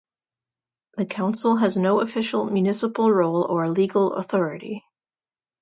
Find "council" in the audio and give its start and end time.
1.05-1.57